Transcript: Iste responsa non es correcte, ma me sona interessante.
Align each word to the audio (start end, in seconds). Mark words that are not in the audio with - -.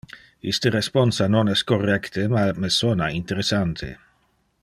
Iste 0.51 0.69
responsa 0.75 1.27
non 1.35 1.51
es 1.57 1.63
correcte, 1.73 2.25
ma 2.35 2.47
me 2.65 2.73
sona 2.79 3.13
interessante. 3.19 3.95